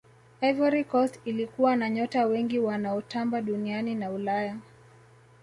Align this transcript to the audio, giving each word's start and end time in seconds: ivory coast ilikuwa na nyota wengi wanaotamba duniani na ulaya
ivory 0.41 0.83
coast 0.83 1.19
ilikuwa 1.25 1.75
na 1.75 1.89
nyota 1.89 2.25
wengi 2.25 2.59
wanaotamba 2.59 3.41
duniani 3.41 3.95
na 3.95 4.11
ulaya 4.11 4.57